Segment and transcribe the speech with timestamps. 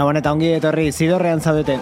[0.00, 1.74] Gabon eta ongi etorri zidorrean zaudete.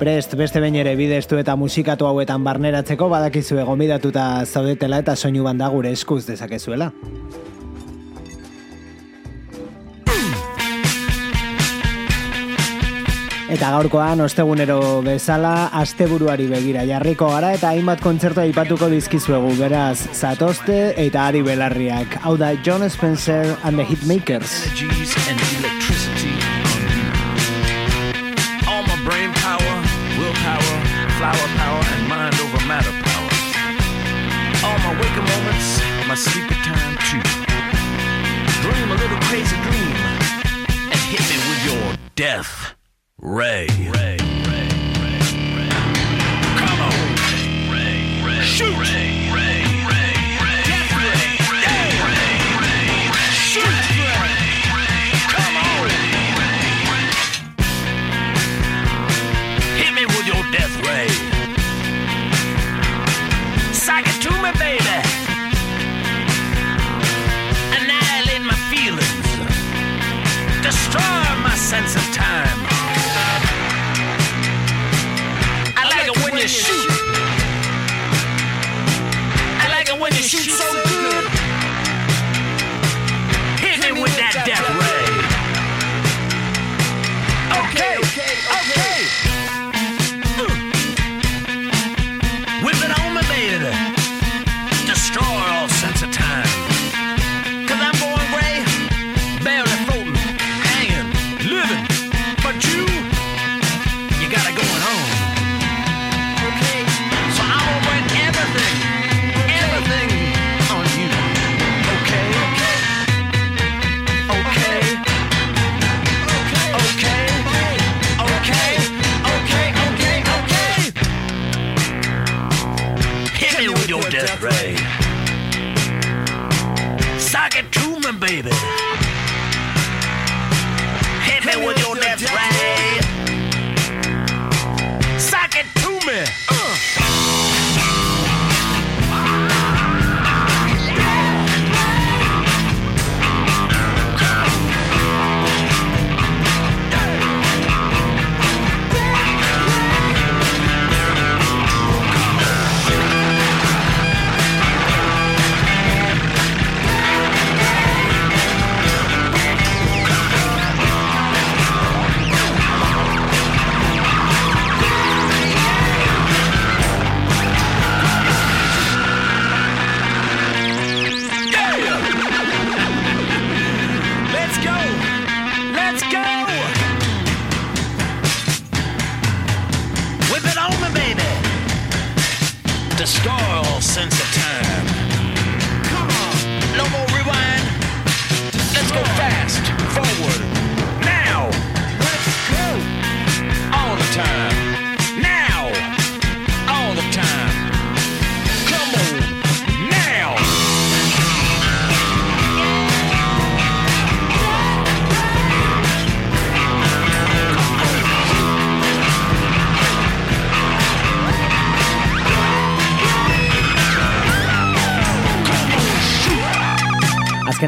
[0.00, 5.68] Prest beste behin ere bidestu eta musikatu hauetan barneratzeko badakizu egomidatuta zaudetela eta soinu banda
[5.68, 6.88] gure eskuz dezakezuela.
[13.54, 20.78] Eta gaurkoan ostegunero bezala asteburuari begira jarriko gara eta hainbat kontzertu aipatuko dizkizuegu beraz zatozte
[20.98, 22.16] eta ari belarriak.
[22.26, 24.50] Hau da John Spencer and the Hitmakers.
[28.66, 29.74] All my brain power,
[30.18, 30.74] willpower,
[31.14, 33.30] flower power, and mind over matter power.
[34.66, 35.78] All my waking moments,
[36.10, 37.22] my sleepy time too.
[38.66, 39.96] Dream a little crazy dream
[40.90, 42.63] and hit me with your death
[43.24, 43.66] ray.
[43.94, 44.23] Ray.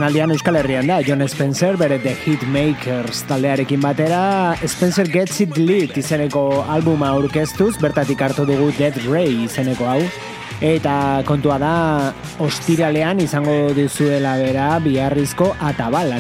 [0.07, 5.59] Azken aldian Euskal Herrian da, John Spencer bere The Hitmakers taldearekin batera Spencer Gets It
[5.59, 9.99] Lit izeneko albuma aurkeztuz, bertatik hartu dugu Dead Ray izeneko hau.
[10.63, 11.75] Eta kontua da,
[12.39, 16.15] ostiralean izango dizuela bera biharrizko atabal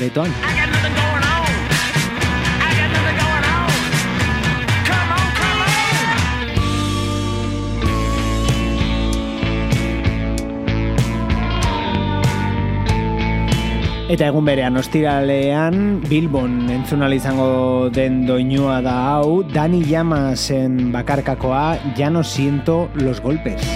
[14.06, 21.66] Eta egun berean ostiralean Bilbon entzunal izango den doinua da hau Dani Llamasen bakarkakoa
[21.98, 23.66] Ya no siento los golpes.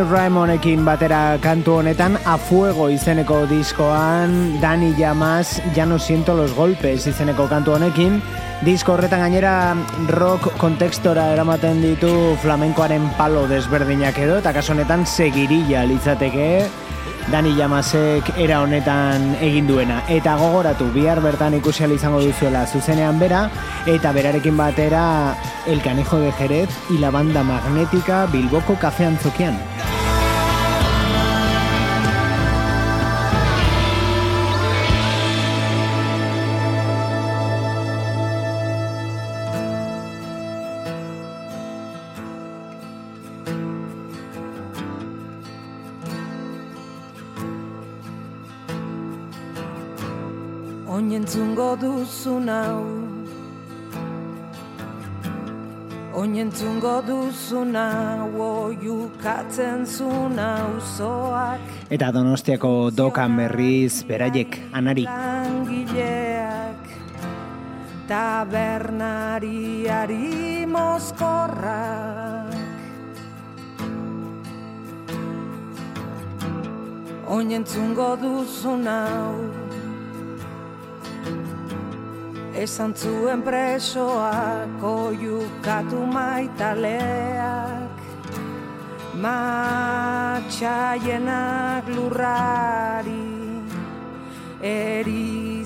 [0.00, 6.54] Neil Raimonekin batera kantu honetan A Fuego izeneko diskoan Dani Llamas Ya no siento los
[6.56, 8.22] golpes izeneko kantu honekin
[8.64, 9.76] Disko horretan gainera
[10.08, 16.48] rock kontekstora eramaten ditu flamenkoaren palo desberdinak edo eta kaso honetan segirilla litzateke
[17.28, 23.50] Dani Llamasek era honetan egin duena eta gogoratu bihar bertan ikusi izango duzuela zuzenean bera
[23.86, 25.36] eta berarekin batera
[25.66, 29.58] El Canejo de Jerez y la banda magnética Bilboko Kafean Zokian.
[51.10, 52.86] Oinentzungo duzu nau
[56.14, 65.10] Oinentzungo duzuna Oiukatzen zuna uzoak Eta donostiako dokan berriz Beraiek, anari.
[65.10, 66.78] Langileak
[68.06, 72.54] Tabernariari mozkorrak.
[77.26, 79.26] Oinentzungo duzuna
[82.60, 87.96] Esan zuen presoak oiukatu maitaleak.
[89.24, 90.60] Matxaienak
[91.88, 93.24] lurrari
[94.60, 95.56] Erizainari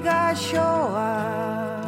[0.00, 1.84] gaxoak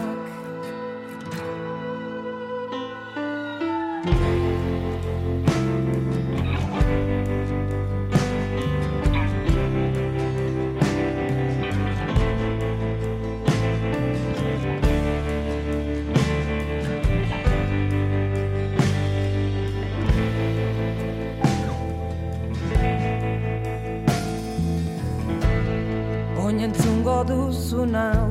[27.25, 28.29] duzu nau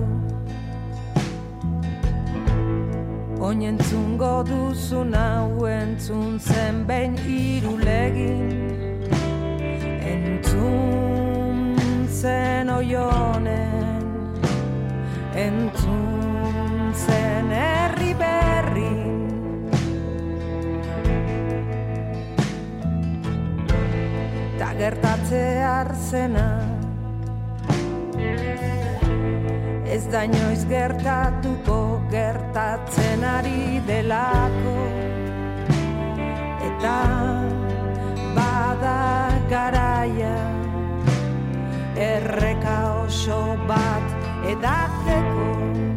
[3.39, 9.05] Oin entzungo duzu nau entzun zen behin irulegin
[10.13, 11.77] Entzun
[12.09, 14.03] zen oionen
[15.33, 18.93] Entzun zen herri berri
[24.59, 26.64] Ta gertatze arzena
[29.95, 31.75] Ez da inoiz gertatuko
[32.11, 34.73] gertatzen ari delako.
[36.67, 36.95] Eta
[38.35, 38.99] bada
[39.53, 40.35] garaia
[42.09, 43.39] Erreka oso
[43.71, 45.94] bat edatzeko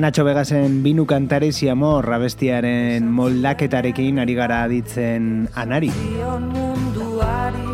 [0.00, 5.90] Nacho Vegasen binu kantarezi amor abestiaren moldaketarekin ari gara aditzen anari.
[5.90, 7.68] Zion munduari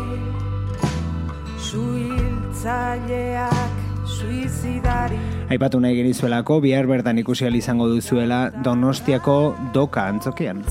[4.07, 5.19] suizidari
[5.49, 10.63] Aipatu nahi genizuelako, bihar bertan ikusi izango duzuela Donostiako doka antzokian.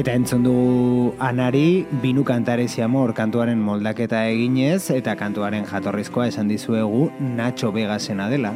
[0.00, 7.10] Eta entzun dugu anari binu kantarezi amor kantuaren moldaketa eginez eta kantuaren jatorrizkoa esan dizuegu
[7.20, 8.54] Nacho Vegasena dela.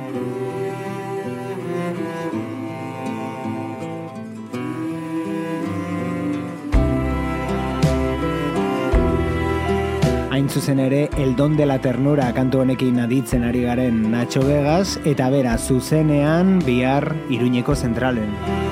[10.32, 14.98] Hain zuzen ere, El don de la ternura kantu honekin aditzen ari garen Nacho Vegas,
[15.04, 18.63] eta bera zuzenean bihar Iruñeko zentralen.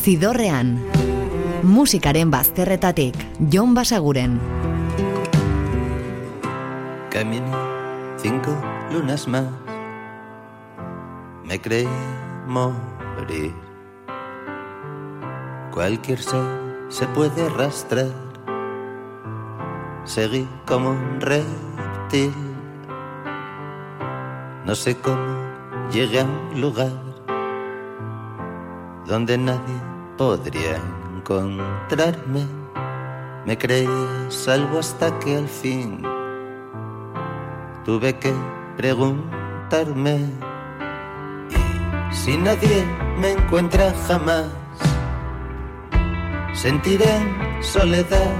[0.00, 0.80] Zidorrean.
[1.62, 3.12] Musikaren bazterretatik,
[3.52, 4.40] Jon Basaguren.
[7.10, 7.52] Caminé
[8.16, 8.56] cinco
[8.90, 9.44] lunas más.
[11.44, 11.86] Me creí
[12.46, 13.52] morir.
[15.70, 16.48] Cualquier ser
[16.88, 18.08] se puede arrastrar.
[20.04, 22.32] Seguí como un reptil.
[24.64, 25.36] No sé cómo
[25.92, 27.10] llegué a un lugar
[29.06, 29.89] donde nadie
[30.20, 30.76] podría
[31.16, 32.44] encontrarme.
[33.46, 33.88] Me creí
[34.28, 36.02] salvo hasta que al fin
[37.86, 38.30] tuve que
[38.76, 40.16] preguntarme
[41.48, 42.84] y si nadie
[43.18, 44.44] me encuentra jamás
[46.52, 48.32] sentiré en soledad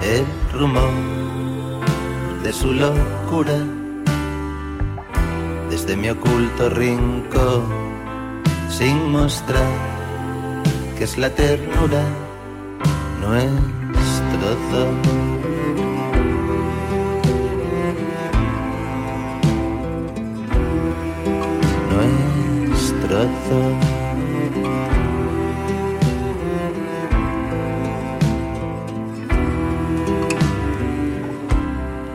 [0.00, 0.24] el
[0.58, 0.94] rumor
[2.42, 3.58] de su locura
[5.68, 7.64] desde mi oculto rincón
[8.70, 9.93] sin mostrar
[11.04, 12.02] es la ternura,
[13.20, 14.48] nuestro.
[21.90, 23.18] Nuestro.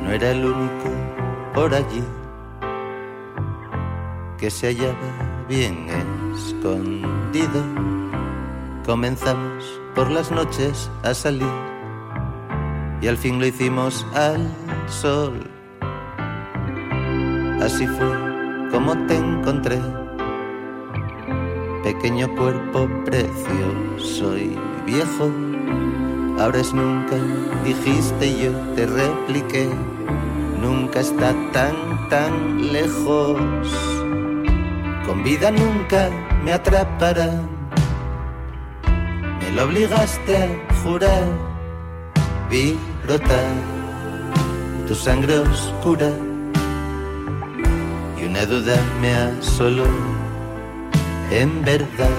[0.03, 0.89] No era el único
[1.53, 2.03] por allí
[4.39, 5.87] que se hallaba bien
[6.35, 7.98] escondido.
[8.89, 11.53] Comenzamos por las noches a salir
[13.03, 14.51] y al fin lo hicimos al
[14.87, 15.47] sol.
[17.61, 19.79] Así fue como te encontré,
[21.83, 25.31] pequeño cuerpo precioso y viejo.
[26.39, 27.15] Ahora es nunca,
[27.63, 29.69] dijiste y yo te repliqué,
[30.59, 33.37] nunca está tan, tan lejos.
[35.05, 36.09] Con vida nunca
[36.43, 37.58] me atrapará.
[39.55, 41.23] Lo obligaste a jurar.
[42.49, 43.51] Vi brotar
[44.87, 46.09] tu sangre oscura.
[48.19, 49.87] Y una duda me asoló.
[51.31, 52.09] En verdad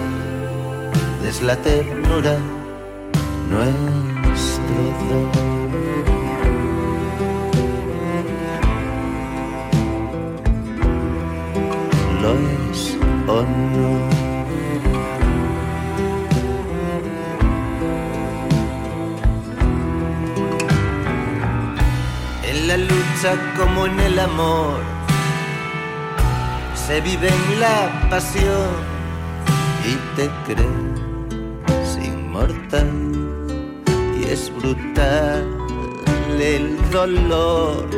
[1.27, 2.37] es la ternura
[3.51, 5.51] nuestro don.
[12.23, 12.35] lo
[12.71, 12.97] es
[13.27, 14.10] o no.
[22.71, 24.79] La lucha como en el amor,
[26.73, 28.71] se vive en la pasión
[29.91, 32.93] y te crees inmortal
[34.17, 35.45] y es brutal
[36.41, 37.89] el dolor,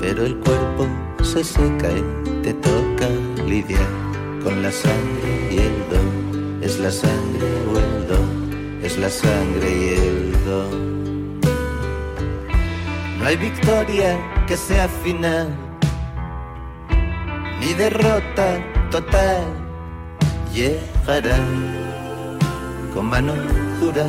[0.00, 0.86] pero el cuerpo
[1.24, 3.08] se seca y te toca
[3.48, 3.90] lidiar
[4.44, 6.62] con la sangre y el don.
[6.62, 10.89] Es la sangre o el don, es la sangre y el don.
[13.20, 15.54] No hay victoria que sea final,
[17.60, 18.58] ni derrota
[18.90, 19.44] total.
[20.54, 21.36] Llegará
[22.94, 23.34] con mano
[23.78, 24.06] dura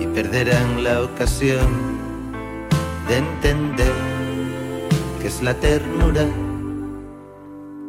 [0.00, 1.66] y perderán la ocasión
[3.08, 3.94] de entender
[5.22, 6.26] que es la ternura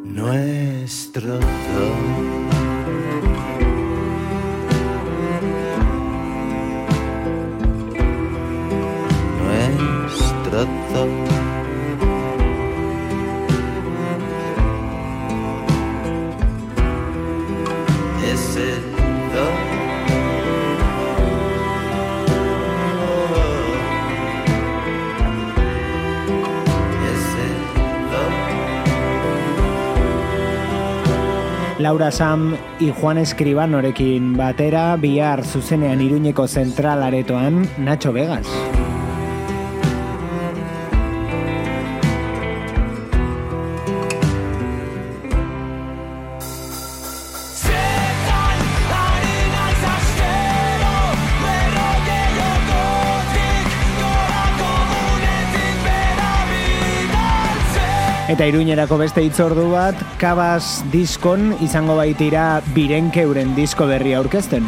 [0.02, 2.43] nuestro don.
[10.94, 11.06] Es el
[19.34, 19.48] don.
[27.10, 27.56] Es el
[28.12, 28.34] don.
[31.80, 38.46] Laura Sam y Juan Escribanorekin batera bihar zuzenean Iruñeko zentral aretoan Nacho Vegas.
[58.34, 64.66] Eta Iruñerako beste hitzordu bat, Kabas diskon izango baitira Birenkeuren disko berria aurkezten.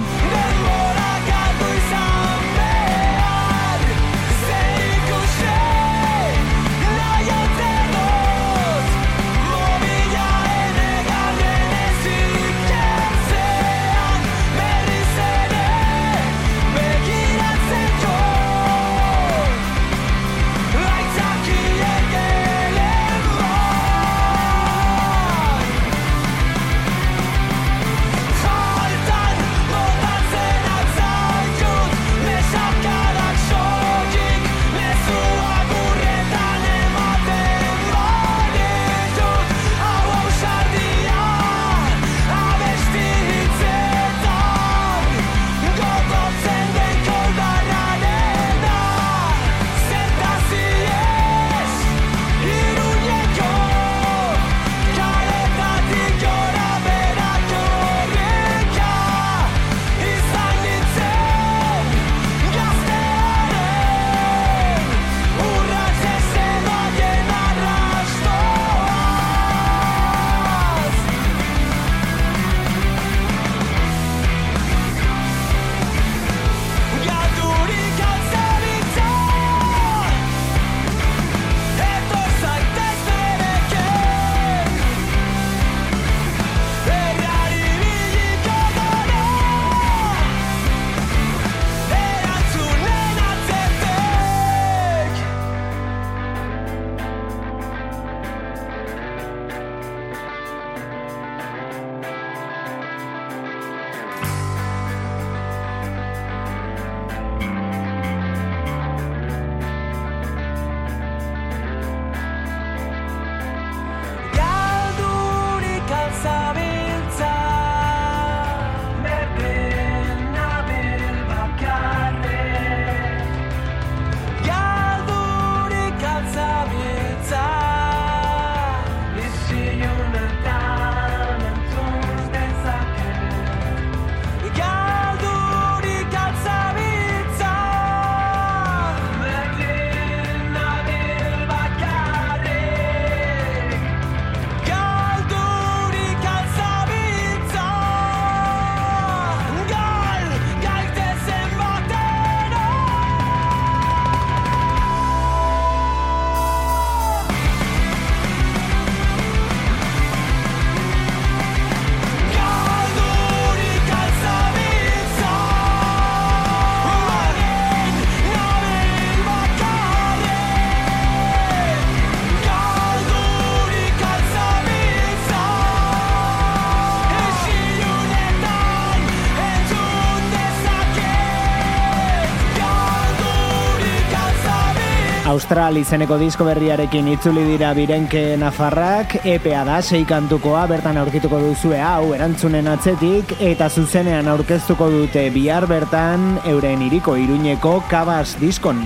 [185.37, 192.14] Austral izeneko disko berriarekin itzuli dira birenke nafarrak, EPA da seikantukoa bertan aurkituko duzue hau
[192.16, 198.81] erantzunen atzetik, eta zuzenean aurkeztuko dute bihar bertan euren iriko iruñeko kabas diskon.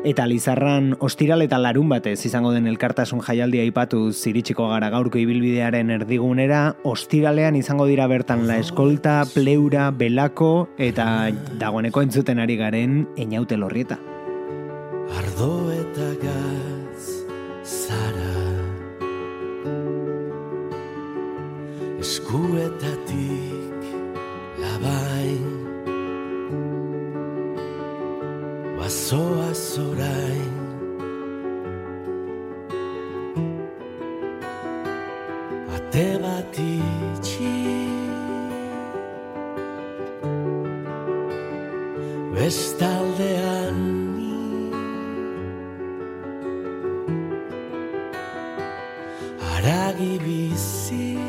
[0.00, 5.92] Eta Lizarran ostiral eta larun batez izango den elkartasun jaialdia aipatu ziritsiko gara gaurko ibilbidearen
[5.92, 11.04] erdigunera, ostiralean izango dira bertan la eskolta, pleura, belako eta
[11.60, 14.00] dagoeneko entzuten ari garen einaute lorrieta.
[15.20, 17.04] Ardo eta gaz
[17.60, 18.32] zara
[22.00, 23.49] Eskuetatik
[29.10, 30.54] Bazoa zorain
[35.74, 37.56] Ate bat itxi.
[42.34, 43.78] Bestaldean
[44.14, 44.70] ni.
[49.52, 51.19] Aragi bizi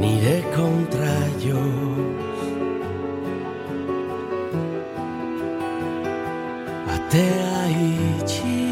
[0.00, 2.40] ni de contrarios.
[6.94, 8.64] Atea itxi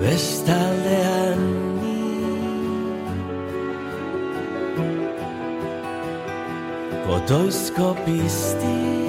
[0.00, 1.42] Bestaldean
[1.82, 2.00] ni
[7.06, 9.07] Kotoizko pizti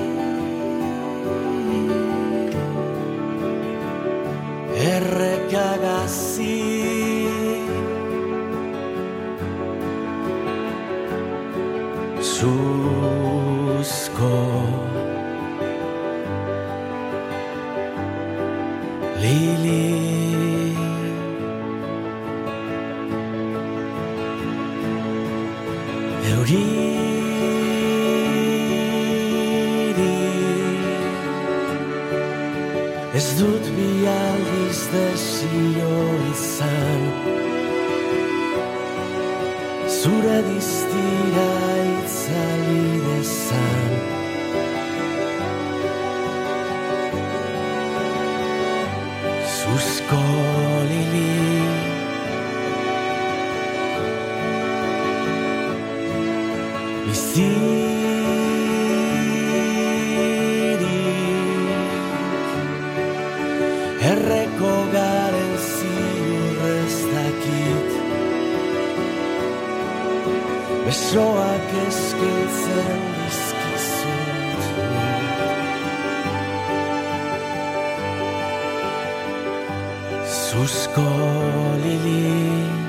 [80.49, 82.88] sus kolili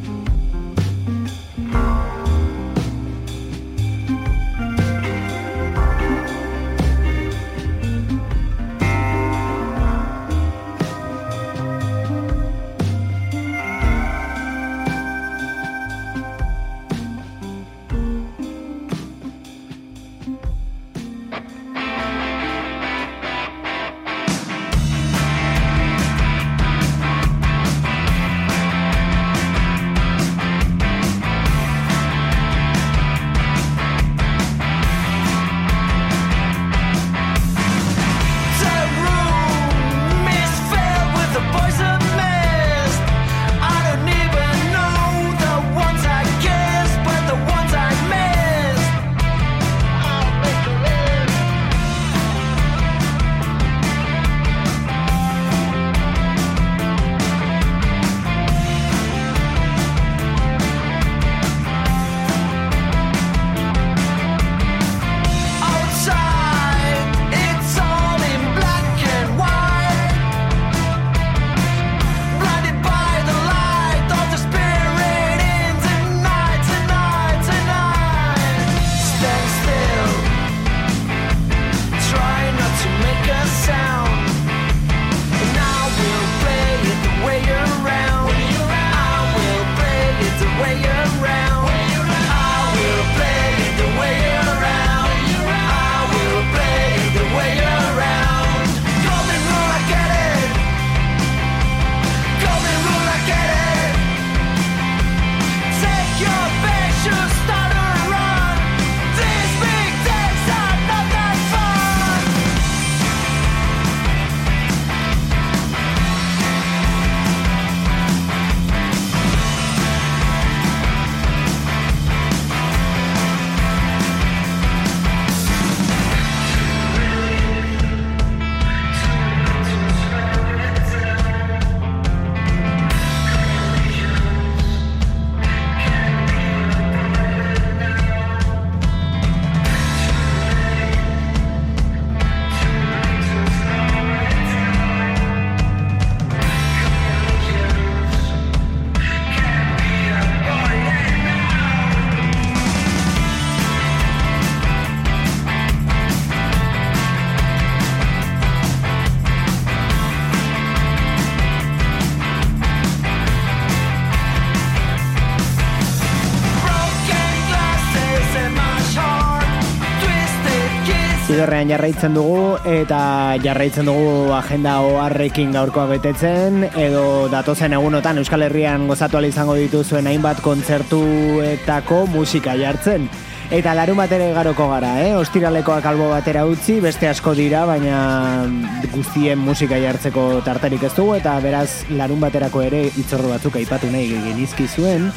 [171.51, 178.85] Zidorrean jarraitzen dugu eta jarraitzen dugu agenda oharrekin gaurkoa betetzen edo datozen egunotan Euskal Herrian
[178.87, 183.09] gozatu izango dituzuen hainbat kontzertuetako musika jartzen.
[183.51, 185.11] Eta larun batera garoko gara, eh?
[185.19, 188.47] Ostiralekoak albo batera utzi, beste asko dira, baina
[188.93, 194.07] guztien musika jartzeko tartarik ez dugu, eta beraz larun baterako ere itzorro batzuk aipatu nahi
[194.29, 195.11] genizki zuen,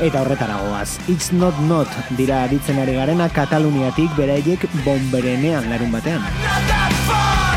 [0.00, 0.98] eta horretaragoaz.
[1.08, 7.47] It's not not dira aditzen ari garena Kataluniatik beraiek bomberenean larun batean.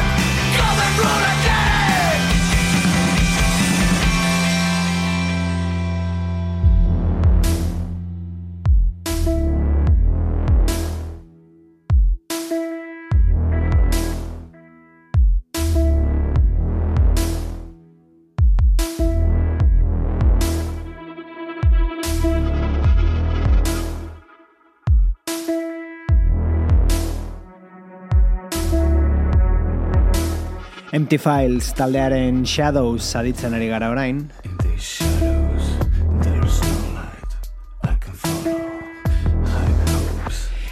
[30.91, 34.25] Empty Files taldearen Shadows aditzen ari gara orain.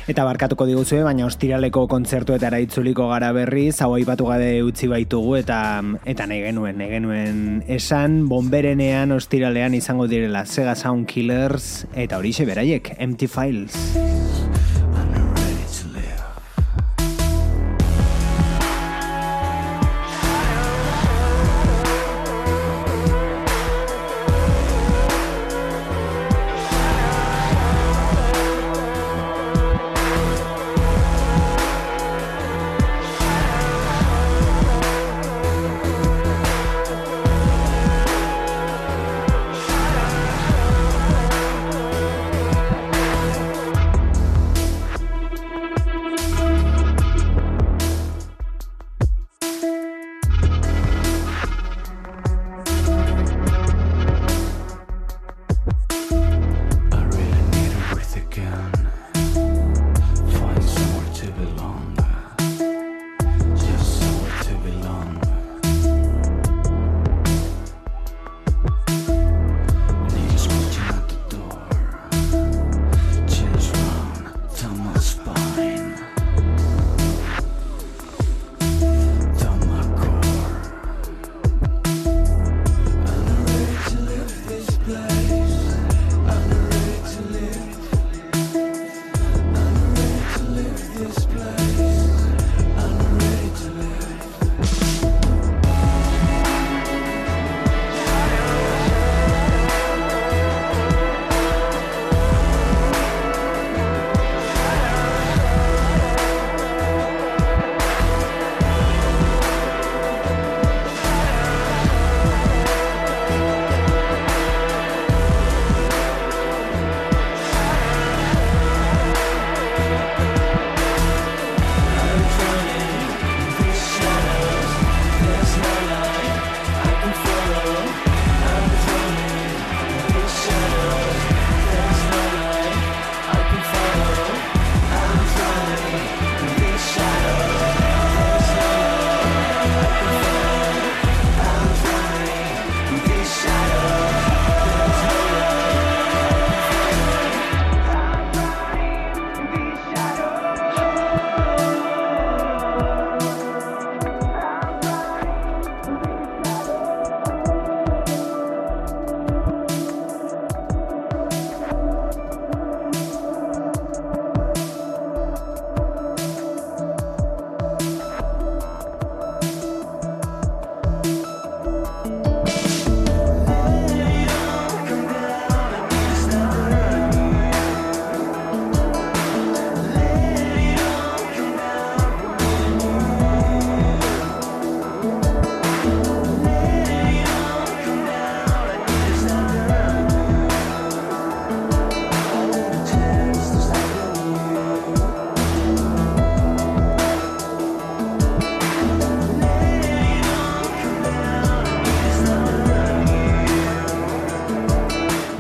[0.10, 5.62] Eta barkatuko diguzue, baina ostiraleko kontzertuetara itzuliko gara berriz, hau aipatu gade utzi baitugu eta
[6.04, 7.42] eta nahi genuen, nahi genuen
[7.80, 14.39] esan bomberenean ostiralean izango direla Sega Sound Killers eta horixe beraiek, Empty Files.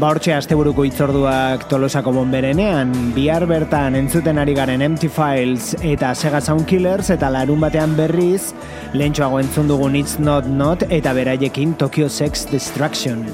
[0.09, 6.65] Hortxe asteburuko itzorduak tolosako bomberenean, bihar bertan entzuten ari garen Empty Files eta Sega Sound
[6.71, 8.55] Killers eta larun batean berriz,
[8.97, 13.27] lehentxoago entzun dugun It's Not Not eta beraiekin Tokyo Sex Destruction.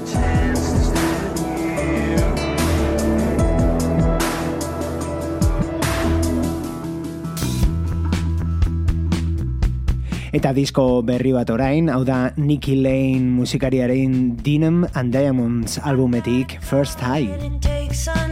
[10.36, 17.00] Eta disko berri bat orain, hau da Nicky Lane musikariaren Dinem and Diamonds albumetik First
[17.00, 18.25] High.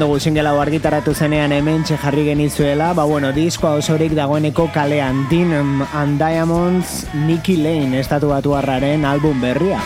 [0.00, 5.84] Gogoan dugu singela argitaratu zenean hemen jarri genizuela, ba bueno, diskoa osorik dagoeneko kalean Dinem
[5.92, 9.80] and Diamonds Nicky Lane estatu batu album berria.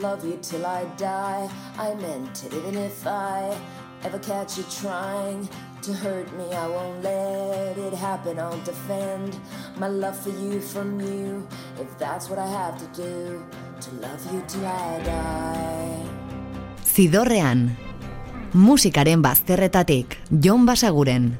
[0.00, 2.54] Love you till I die, I meant it.
[2.54, 3.56] Even if I
[4.04, 5.48] ever catch you trying
[5.82, 8.38] to hurt me, I won't let it happen.
[8.38, 9.36] I'll defend
[9.78, 11.46] my love for you from you.
[11.80, 13.42] If that's what I have to do,
[13.80, 16.02] to love you till I die.
[16.84, 17.76] Zidorrean.
[18.52, 21.36] Musikaren bazterretatik, Jon Basaguren.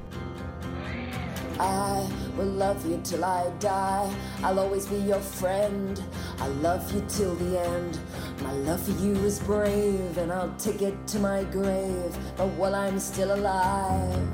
[1.59, 2.06] I
[2.36, 4.06] will love you till I die.
[4.44, 5.98] I'll always be your friend.
[6.38, 7.98] I love you till the end.
[8.43, 12.16] My love for you is brave, and I'll take it to my grave.
[12.36, 14.28] But while I'm still alive,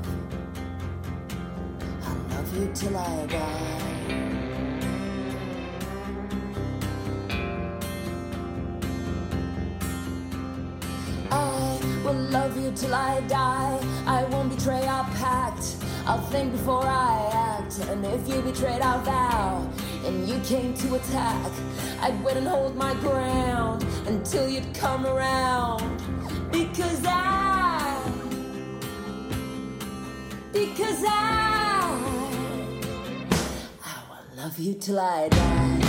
[2.03, 3.85] I'll love you till I die.
[11.31, 13.79] I will love you till I die.
[14.05, 15.77] I won't betray our pact.
[16.05, 17.79] I'll think before I act.
[17.89, 19.67] And if you betrayed our vow
[20.05, 21.51] and you came to attack,
[21.99, 25.81] I'd wait and hold my ground until you'd come around.
[26.51, 28.01] Because I,
[30.53, 31.99] because I,
[33.83, 35.84] I will love you till I die.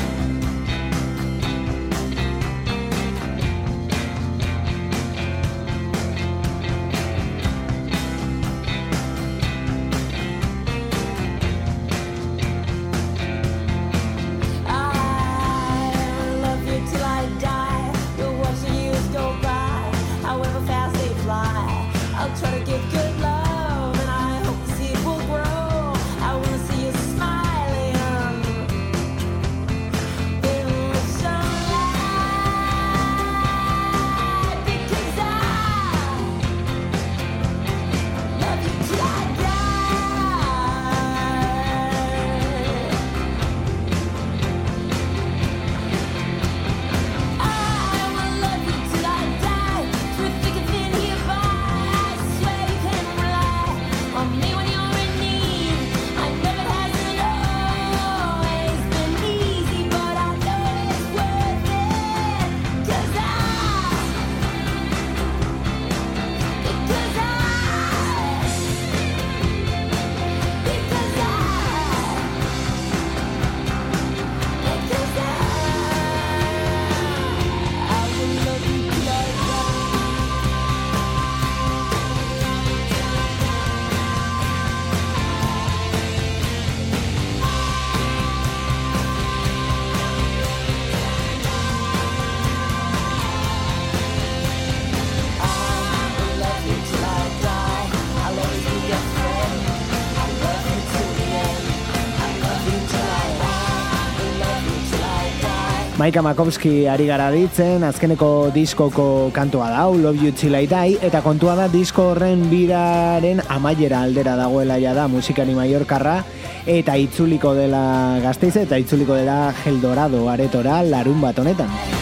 [106.06, 111.66] Maika Makovski ari gara ditzen, azkeneko diskoko kantua da, Love You Till eta kontua da
[111.66, 116.22] disko horren biraren amaiera aldera dagoela ja da musikari maiorkarra,
[116.64, 121.95] eta itzuliko dela gazteiz eta itzuliko dela Geldorado aretora larun bat honetan.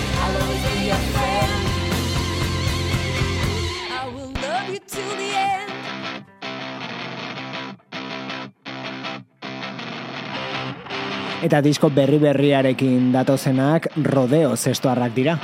[11.45, 15.34] Eta disko berri berriarekin datozenak rodeo zestoarrak dira.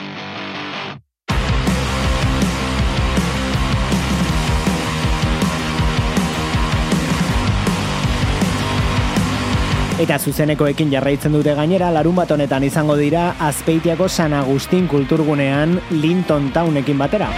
[10.00, 16.48] Eta zuzenekoekin jarraitzen dute gainera, larun bat honetan izango dira Azpeitiako San Agustin kulturgunean Linton
[16.56, 17.28] Townekin batera.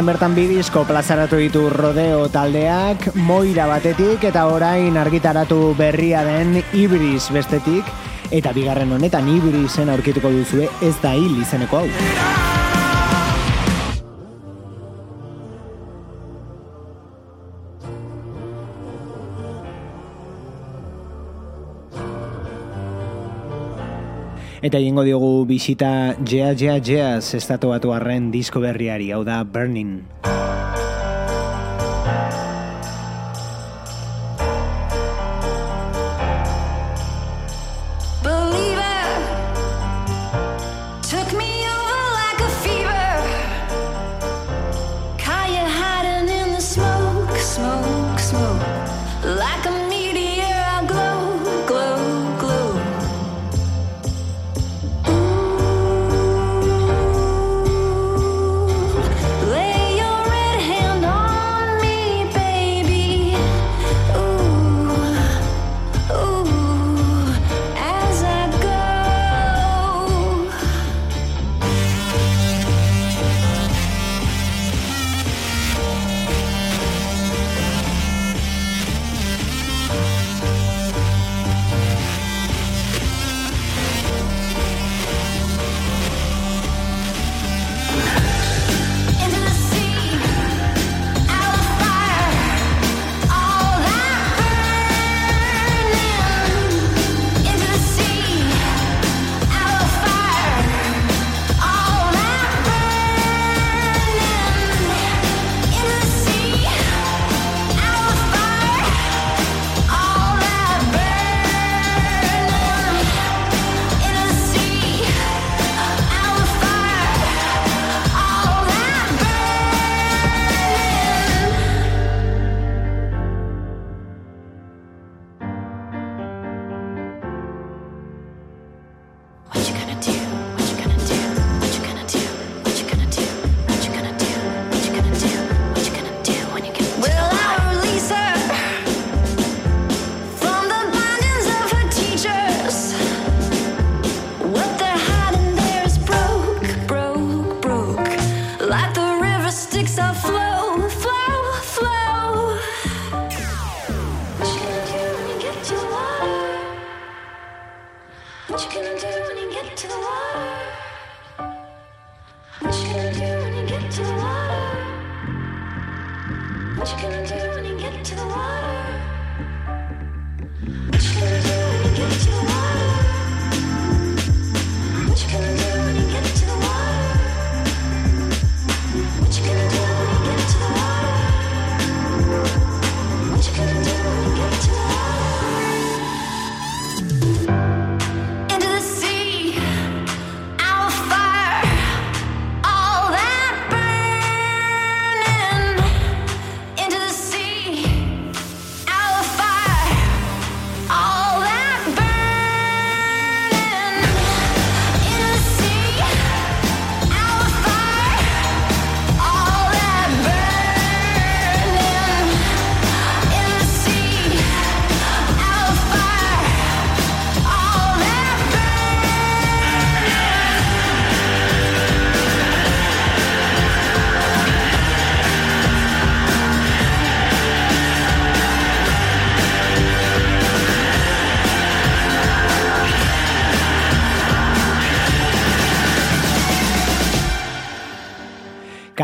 [0.00, 6.56] Aurten bertan bi disko plazaratu ditu rodeo taldeak, moira batetik eta orain argitaratu berria den
[6.72, 7.84] Ibris bestetik,
[8.32, 12.39] eta bigarren honetan Ibrisen aurkituko duzue ez da hil izeneko hau.
[24.60, 30.02] Eta egingo diogu bisita Jea Jea Jazz estatu batu arren disko berriari, hau da Burning.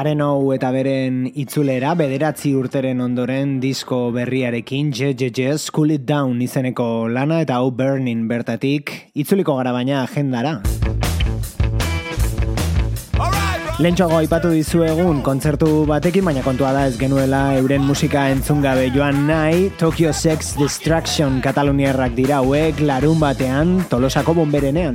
[0.07, 7.09] Karen Hou eta beren itzulera bederatzi urteren ondoren disko berriarekin Je School It Down izeneko
[7.09, 10.61] lana eta hau Burning bertatik itzuliko gara baina agendara.
[13.82, 19.26] Lentxoago aipatu dizuegun kontzertu batekin, baina kontua da ez genuela euren musika entzun gabe joan
[19.26, 24.94] nahi, Tokyo Sex Distraction kataluniarrak dira hauek larun batean tolosako bomberenean.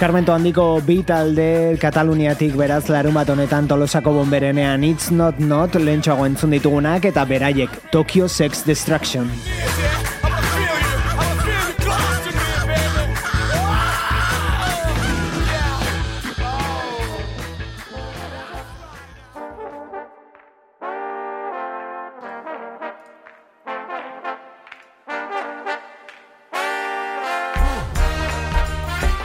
[0.00, 6.24] Eskarmento handiko bi talde Kataluniatik beraz larun bat honetan tolosako bomberenean It's Not Not lentsuago
[6.24, 9.28] entzun ditugunak eta beraiek Tokyo Sex Destruction.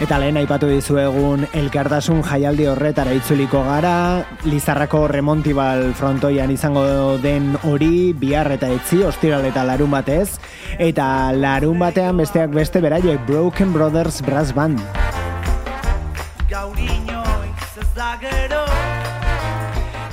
[0.06, 6.84] Eta lehen aipatu dizuegun elkartasun jaialdi horretara itzuliko gara, Lizarrako remontibal frontoian izango
[7.24, 10.38] den hori bihar eta etzi, ostiral eta larun batez,
[10.78, 14.78] eta larun batean besteak beste beraiek Broken Brothers Brass Band.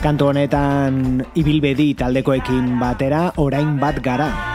[0.00, 4.51] Kantu honetan ibilbedi taldekoekin batera orain bat gara.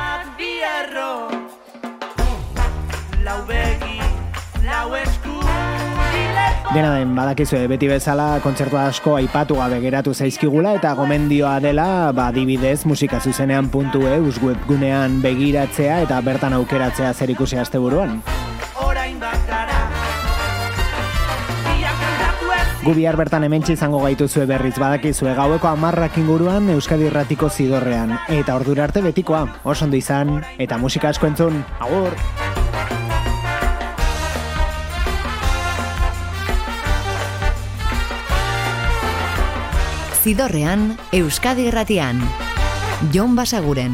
[6.67, 12.25] Dena den badakizue beti bezala kontzertu asko aipatu gabe geratu zaizkigula eta gomendioa dela ba
[12.27, 18.21] adibidez musika zuzenean puntu eus webgunean begiratzea eta bertan aukeratzea zer ikusi asteburuan.
[18.83, 19.79] orain bat gara
[21.63, 27.07] Biak kantatu ez Gu bihar bertan hementsi izango gaituzue berriz badakizue gaueko amarrak inguruan Euskadi
[27.07, 28.19] Irratiko zidorrean.
[28.27, 32.56] Eta ordura arte betikoa, oso ondo izan, eta musika asko entzun, agur!
[40.27, 42.17] Zidorrean, Euskadi Irratian.
[43.13, 43.93] Jon Basaguren.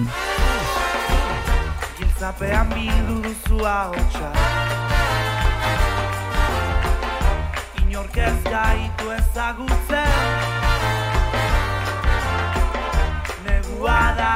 [2.00, 4.32] Giltzapean bildu duzu ahotsa
[7.84, 10.10] Inork ez gaitu ezagutzen
[13.46, 14.34] Negua da,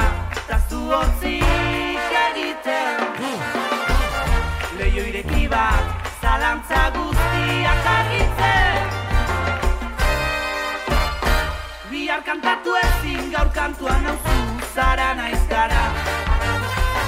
[12.17, 14.35] Bihar kantatu ezin gaur kantuan nauzu
[14.75, 15.81] zara naiz gara.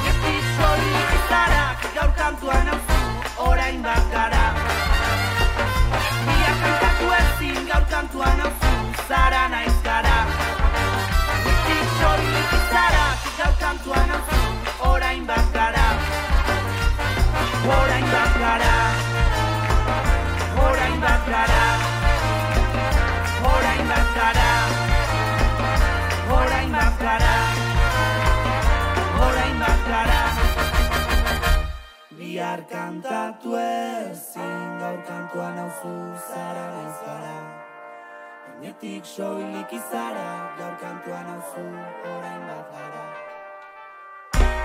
[0.05, 2.97] Gainetik soilik izarak gaur kantuan nauzu
[3.47, 4.43] orain bat gara.
[6.27, 8.73] Bihar kantatu ezin gaur kantuan nauzu
[9.09, 10.17] zara naiz gara.
[10.37, 14.43] Gainetik soilik izarak gaur kantuan nauzu
[14.91, 15.57] orain bat
[17.79, 18.78] Orain bat
[32.39, 37.39] bihar kantatu ezin gaur kantuan hau zuzara bezara
[38.47, 40.29] Hainetik soilik izara
[40.59, 41.63] gaur kantuan hau
[42.11, 43.03] orain bat gara.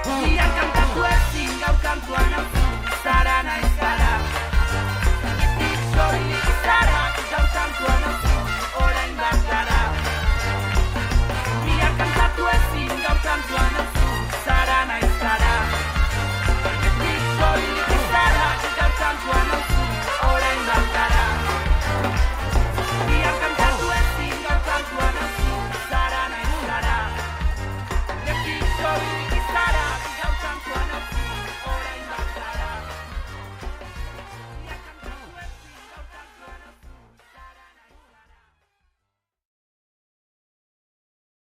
[0.06, 4.12] Bihar kantatu ezin gaur kantuan hau zuzara naiz gara.
[5.24, 7.02] Hainetik soilik izara
[7.32, 8.38] gaur kantuan hau
[8.84, 9.82] orain bat gara.
[11.66, 13.93] Bihar kantatu ezin gaur kantuan hau